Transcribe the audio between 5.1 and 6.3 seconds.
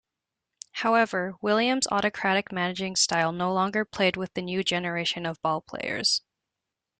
of ballplayers.